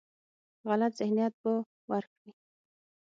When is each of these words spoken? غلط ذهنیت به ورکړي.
غلط 0.67 0.93
ذهنیت 0.99 1.33
به 1.41 1.53
ورکړي. 1.89 2.31